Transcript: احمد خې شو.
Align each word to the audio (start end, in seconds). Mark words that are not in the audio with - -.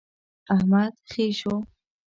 احمد 0.53 0.93
خې 1.09 1.25
شو. 1.39 1.55